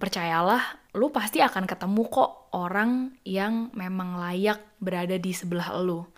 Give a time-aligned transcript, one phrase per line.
[0.00, 6.08] percayalah, lu pasti akan ketemu kok orang yang memang layak berada di sebelah lu.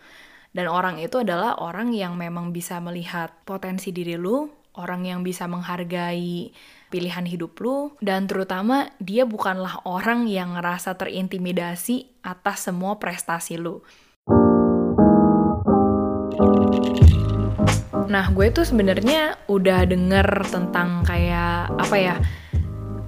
[0.55, 4.47] Dan orang itu adalah orang yang memang bisa melihat potensi diri lu,
[4.79, 6.55] orang yang bisa menghargai
[6.93, 13.83] pilihan hidup lu, dan terutama dia bukanlah orang yang ngerasa terintimidasi atas semua prestasi lu.
[18.13, 22.17] Nah, gue tuh sebenarnya udah denger tentang kayak apa ya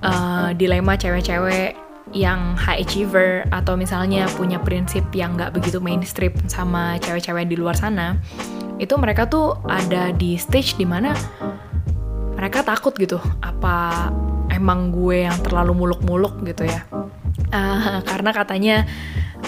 [0.05, 1.75] uh, dilema cewek-cewek
[2.12, 7.74] yang high achiever atau misalnya punya prinsip yang nggak begitu mainstream sama cewek-cewek di luar
[7.74, 8.20] sana
[8.78, 11.16] itu mereka tuh ada di stage di mana
[12.37, 14.11] mereka takut gitu apa
[14.55, 16.86] emang gue yang terlalu muluk-muluk gitu ya.
[17.50, 18.77] Uh, karena katanya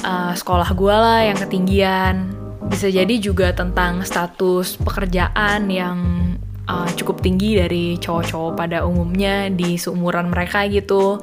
[0.02, 2.35] uh, sekolah gue lah yang ketinggian.
[2.66, 6.26] Bisa jadi juga tentang status pekerjaan yang
[6.69, 11.23] uh, cukup tinggi dari cowok-cowok pada umumnya di seumuran mereka gitu.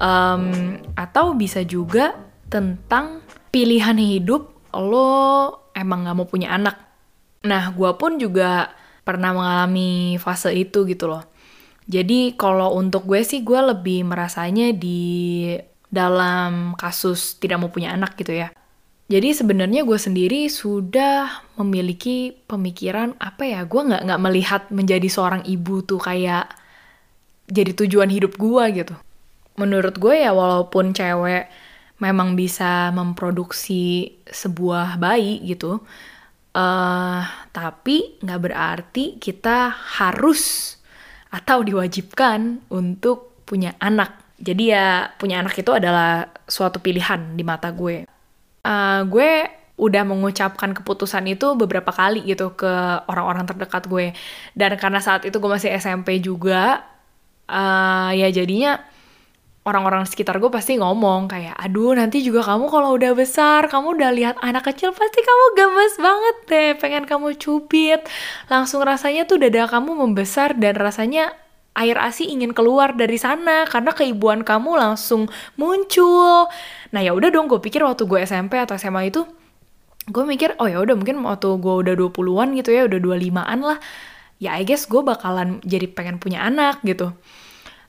[0.00, 2.16] Um, atau bisa juga
[2.48, 6.76] tentang pilihan hidup lo emang gak mau punya anak.
[7.46, 8.72] Nah gue pun juga
[9.04, 11.24] pernah mengalami fase itu gitu loh.
[11.90, 15.50] Jadi kalau untuk gue sih gue lebih merasanya di
[15.90, 18.54] dalam kasus tidak mau punya anak gitu ya
[19.10, 25.42] jadi sebenarnya gue sendiri sudah memiliki pemikiran apa ya, gue nggak nggak melihat menjadi seorang
[25.50, 26.46] ibu tuh kayak
[27.50, 28.94] jadi tujuan hidup gue gitu.
[29.58, 31.50] Menurut gue ya walaupun cewek
[31.98, 35.82] memang bisa memproduksi sebuah bayi gitu,
[36.54, 40.78] uh, tapi nggak berarti kita harus
[41.34, 44.38] atau diwajibkan untuk punya anak.
[44.38, 48.19] Jadi ya punya anak itu adalah suatu pilihan di mata gue
[48.64, 52.72] uh, gue udah mengucapkan keputusan itu beberapa kali gitu ke
[53.08, 54.12] orang-orang terdekat gue.
[54.52, 56.84] Dan karena saat itu gue masih SMP juga
[57.48, 58.78] uh, ya jadinya
[59.60, 64.10] orang-orang sekitar gue pasti ngomong kayak aduh nanti juga kamu kalau udah besar kamu udah
[64.16, 68.00] lihat anak kecil pasti kamu gemes banget deh pengen kamu cubit.
[68.52, 71.32] Langsung rasanya tuh dada kamu membesar dan rasanya
[71.80, 76.52] air ASI ingin keluar dari sana karena keibuan kamu langsung muncul.
[76.92, 79.24] Nah ya udah dong gue pikir waktu gue SMP atau SMA itu
[80.10, 83.78] gue mikir oh ya udah mungkin waktu gue udah 20-an gitu ya udah 25-an lah
[84.42, 87.16] ya I guess gue bakalan jadi pengen punya anak gitu.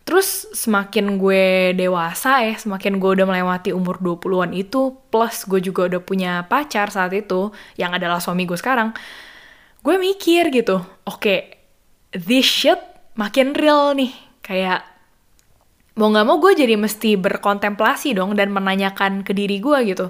[0.02, 5.88] Terus semakin gue dewasa ya, semakin gue udah melewati umur 20-an itu, plus gue juga
[5.88, 8.98] udah punya pacar saat itu, yang adalah suami gue sekarang,
[9.86, 11.40] gue mikir gitu, oke, okay,
[12.18, 12.82] this shit
[13.16, 14.14] makin real nih.
[14.42, 14.84] Kayak
[15.96, 20.10] mau nggak mau gue jadi mesti berkontemplasi dong dan menanyakan ke diri gue gitu.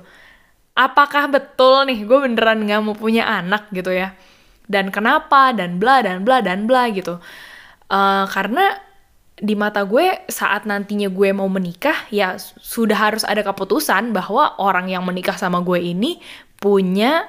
[0.77, 4.15] Apakah betul nih gue beneran nggak mau punya anak gitu ya?
[4.65, 5.51] Dan kenapa?
[5.51, 7.19] Dan bla dan bla dan bla gitu.
[7.91, 8.79] Uh, karena
[9.41, 14.85] di mata gue saat nantinya gue mau menikah ya sudah harus ada keputusan bahwa orang
[14.93, 16.21] yang menikah sama gue ini
[16.61, 17.25] punya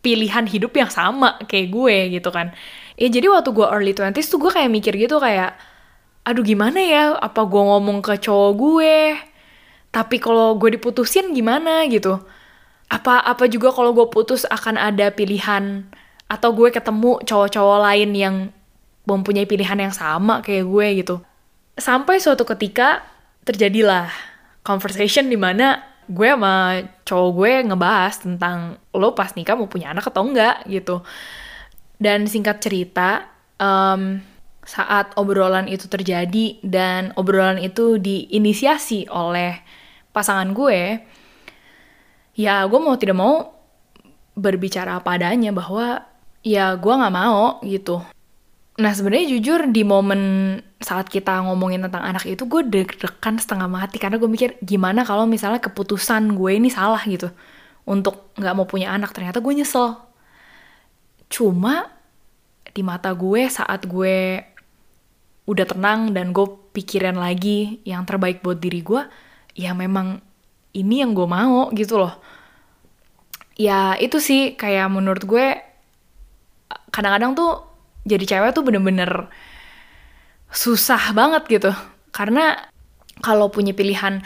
[0.00, 2.56] pilihan hidup yang sama kayak gue gitu kan
[3.00, 5.56] ya jadi waktu gue early 20s tuh gue kayak mikir gitu kayak
[6.24, 7.16] aduh gimana ya?
[7.16, 8.96] Apa gue ngomong ke cowok gue?
[9.90, 11.88] Tapi kalau gue diputusin gimana?
[11.88, 12.20] Gitu.
[12.92, 15.88] Apa apa juga kalau gue putus akan ada pilihan
[16.30, 18.36] atau gue ketemu cowok-cowok lain yang
[19.08, 21.16] mempunyai pilihan yang sama kayak gue gitu.
[21.80, 23.02] Sampai suatu ketika
[23.48, 24.12] terjadilah
[24.60, 28.58] conversation di mana gue sama cowok gue ngebahas tentang
[28.92, 31.00] lo pas nikah mau punya anak atau enggak gitu
[32.00, 33.28] dan singkat cerita,
[33.60, 34.24] um,
[34.64, 39.60] saat obrolan itu terjadi dan obrolan itu diinisiasi oleh
[40.16, 41.04] pasangan gue,
[42.40, 43.52] ya gue mau tidak mau
[44.32, 46.08] berbicara apa adanya bahwa
[46.40, 48.00] ya gue nggak mau gitu.
[48.80, 50.20] Nah sebenarnya jujur di momen
[50.80, 55.28] saat kita ngomongin tentang anak itu gue deg-degan setengah mati karena gue mikir gimana kalau
[55.28, 57.28] misalnya keputusan gue ini salah gitu
[57.84, 60.00] untuk nggak mau punya anak ternyata gue nyesel
[61.30, 61.88] Cuma
[62.74, 64.42] di mata gue saat gue
[65.46, 69.02] udah tenang dan gue pikiran lagi yang terbaik buat diri gue,
[69.58, 70.22] ya memang
[70.74, 72.14] ini yang gue mau gitu loh.
[73.58, 75.58] Ya itu sih kayak menurut gue
[76.94, 77.66] kadang-kadang tuh
[78.06, 79.30] jadi cewek tuh bener-bener
[80.50, 81.70] susah banget gitu.
[82.10, 82.58] Karena
[83.22, 84.22] kalau punya pilihan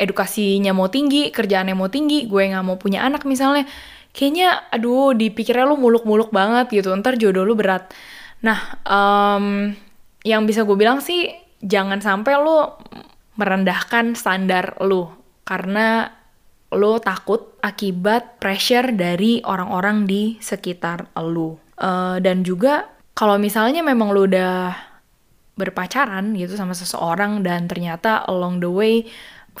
[0.00, 3.68] edukasinya mau tinggi, kerjaannya mau tinggi, gue nggak mau punya anak misalnya,
[4.10, 6.94] kayaknya aduh dipikirnya lu muluk-muluk banget gitu.
[6.94, 7.90] Ntar jodoh lu berat.
[8.42, 9.74] Nah um,
[10.26, 11.30] yang bisa gue bilang sih
[11.60, 12.58] jangan sampai lu
[13.38, 15.08] merendahkan standar lu.
[15.46, 16.06] Karena
[16.70, 21.58] lo takut akibat pressure dari orang-orang di sekitar lu.
[21.80, 22.86] Uh, dan juga
[23.16, 24.90] kalau misalnya memang lu udah
[25.60, 29.04] berpacaran gitu sama seseorang dan ternyata along the way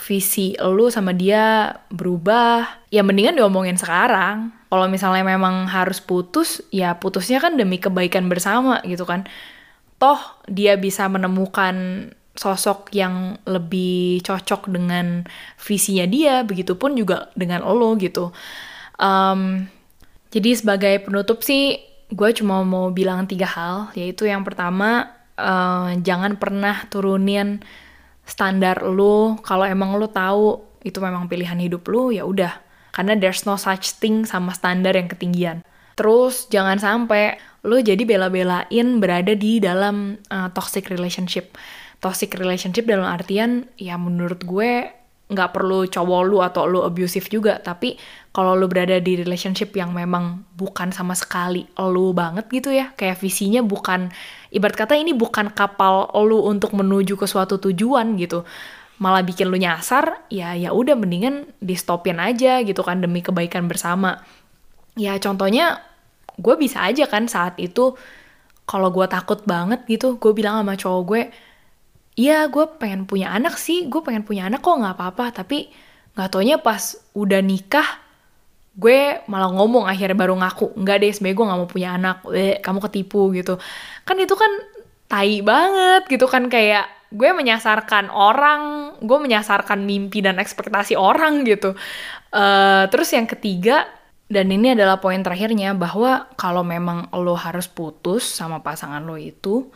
[0.00, 4.50] visi lu sama dia berubah, ya mendingan diomongin sekarang.
[4.72, 9.28] Kalau misalnya memang harus putus, ya putusnya kan demi kebaikan bersama gitu kan.
[10.00, 15.28] Toh dia bisa menemukan sosok yang lebih cocok dengan
[15.60, 18.32] visinya dia, begitupun juga dengan lo gitu.
[18.96, 19.68] Um,
[20.32, 21.76] jadi sebagai penutup sih,
[22.08, 27.60] gue cuma mau bilang tiga hal, yaitu yang pertama, uh, jangan pernah turunin
[28.24, 32.60] standar lu kalau emang lu tahu itu memang pilihan hidup lu ya udah.
[32.90, 35.62] Karena there's no such thing sama standar yang ketinggian.
[35.94, 41.54] Terus jangan sampai lu jadi bela-belain berada di dalam uh, toxic relationship.
[42.00, 44.88] Toxic relationship dalam artian ya menurut gue
[45.30, 47.94] nggak perlu cowok lu atau lu abusive juga tapi
[48.34, 53.22] kalau lu berada di relationship yang memang bukan sama sekali lu banget gitu ya kayak
[53.22, 54.10] visinya bukan
[54.50, 58.42] ibarat kata ini bukan kapal lu untuk menuju ke suatu tujuan gitu
[59.00, 63.64] malah bikin lu nyasar ya ya udah mendingan di stopin aja gitu kan demi kebaikan
[63.64, 64.20] bersama.
[64.92, 65.80] Ya contohnya
[66.36, 67.96] gue bisa aja kan saat itu
[68.68, 71.22] kalau gue takut banget gitu gue bilang sama cowok gue
[72.20, 73.88] iya gue pengen punya anak sih.
[73.88, 75.24] Gue pengen punya anak kok nggak apa-apa.
[75.42, 75.72] Tapi
[76.12, 77.86] nggak taunya pas udah nikah
[78.70, 82.16] gue malah ngomong akhirnya baru ngaku nggak deh sebenernya gue nggak mau punya anak.
[82.36, 83.56] Eh, kamu ketipu gitu.
[84.04, 84.52] Kan itu kan
[85.10, 91.74] tai banget gitu kan kayak gue menyasarkan orang gue menyasarkan mimpi dan ekspektasi orang gitu.
[92.30, 93.90] Uh, terus yang ketiga
[94.30, 99.66] dan ini adalah poin terakhirnya bahwa kalau memang lo harus putus sama pasangan lo itu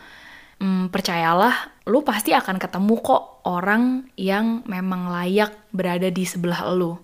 [0.60, 6.98] hmm, percayalah, lu pasti akan ketemu kok orang yang memang layak berada di sebelah lu.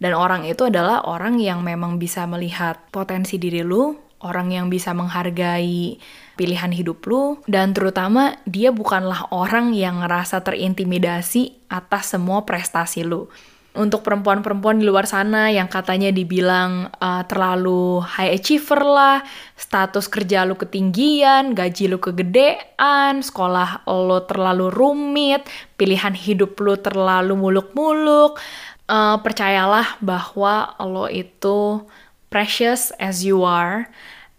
[0.00, 3.92] Dan orang itu adalah orang yang memang bisa melihat potensi diri lu,
[4.24, 6.00] orang yang bisa menghargai
[6.40, 13.28] pilihan hidup lu, dan terutama dia bukanlah orang yang ngerasa terintimidasi atas semua prestasi lu
[13.70, 19.22] untuk perempuan-perempuan di luar sana yang katanya dibilang uh, terlalu high achiever lah,
[19.54, 25.46] status kerja lu ketinggian, gaji lu kegedean, sekolah lo terlalu rumit,
[25.78, 28.42] pilihan hidup lu terlalu muluk-muluk,
[28.90, 31.86] uh, percayalah bahwa lo itu
[32.26, 33.86] precious as you are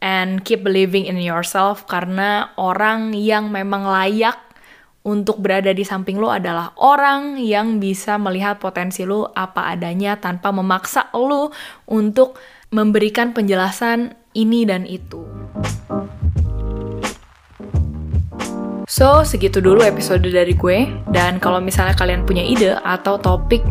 [0.04, 4.51] and keep believing in yourself karena orang yang memang layak
[5.02, 10.54] untuk berada di samping lo adalah orang yang bisa melihat potensi lo apa adanya tanpa
[10.54, 11.50] memaksa lo
[11.90, 12.38] untuk
[12.70, 15.26] memberikan penjelasan ini dan itu.
[18.92, 20.92] So, segitu dulu episode dari gue.
[21.10, 23.64] Dan kalau misalnya kalian punya ide atau topik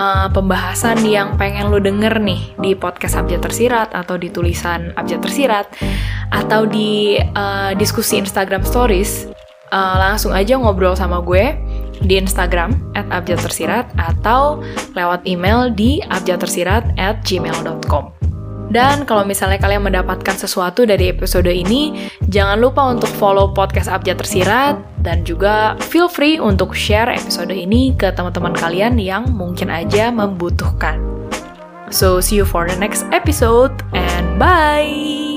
[0.00, 5.20] uh, pembahasan yang pengen lo denger nih di podcast Abjad Tersirat atau di tulisan Abjad
[5.24, 5.66] Tersirat
[6.32, 9.28] atau di uh, diskusi Instagram Stories,
[9.72, 11.56] uh, langsung aja ngobrol sama gue
[12.04, 14.60] di Instagram at abjadtersirat atau
[14.92, 18.16] lewat email di abjadtersirat at gmail.com.
[18.66, 24.18] Dan kalau misalnya kalian mendapatkan sesuatu dari episode ini, jangan lupa untuk follow podcast Abjad
[24.18, 24.74] Tersirat
[25.06, 30.98] dan juga feel free untuk share episode ini ke teman-teman kalian yang mungkin aja membutuhkan.
[31.94, 35.35] So, see you for the next episode and bye!